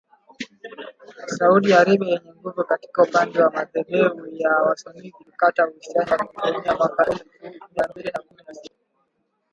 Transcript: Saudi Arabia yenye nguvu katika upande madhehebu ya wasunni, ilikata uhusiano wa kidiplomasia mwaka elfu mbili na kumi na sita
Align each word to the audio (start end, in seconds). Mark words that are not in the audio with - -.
Saudi 1.35 1.69
Arabia 1.79 2.13
yenye 2.13 2.31
nguvu 2.31 2.63
katika 2.63 3.03
upande 3.03 3.39
madhehebu 3.43 4.27
ya 4.31 4.49
wasunni, 4.49 5.13
ilikata 5.21 5.67
uhusiano 5.67 6.11
wa 6.11 6.17
kidiplomasia 6.17 6.75
mwaka 6.75 7.05
elfu 7.07 7.25
mbili 7.89 8.11
na 8.11 8.23
kumi 8.23 8.43
na 8.47 8.53
sita 8.53 8.69